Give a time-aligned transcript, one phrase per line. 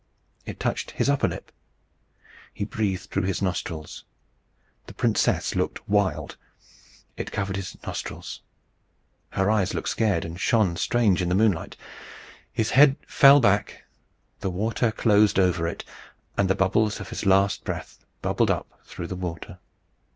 [0.47, 1.51] It touched his upper lip.
[2.51, 4.03] He breathed through his nostrils.
[4.87, 6.37] The princess looked wild.
[7.17, 8.41] It covered his nostrils.
[9.29, 11.77] Her eyes looked scared, and shone strange in the moonlight.
[12.51, 13.83] His head fell back;
[14.39, 15.85] the water closed over it,
[16.35, 19.59] and the bubbles of his last breath bubbled up through the water.